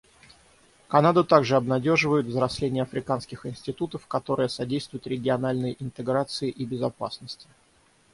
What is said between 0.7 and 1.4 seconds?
Канаду